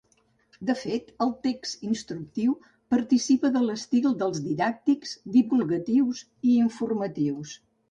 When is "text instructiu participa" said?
1.47-3.53